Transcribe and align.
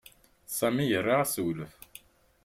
Sami 0.57 0.85
ira 0.93 1.15
assewlef. 1.23 1.75